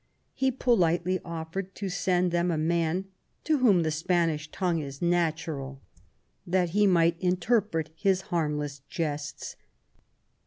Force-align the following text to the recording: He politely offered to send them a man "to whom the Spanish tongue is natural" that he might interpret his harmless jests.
He 0.33 0.49
politely 0.49 1.19
offered 1.23 1.75
to 1.75 1.87
send 1.87 2.31
them 2.31 2.49
a 2.49 2.57
man 2.57 3.05
"to 3.43 3.59
whom 3.59 3.83
the 3.83 3.91
Spanish 3.91 4.49
tongue 4.51 4.79
is 4.79 4.99
natural" 4.99 5.79
that 6.47 6.69
he 6.69 6.87
might 6.87 7.17
interpret 7.19 7.91
his 7.95 8.21
harmless 8.21 8.81
jests. 8.89 9.55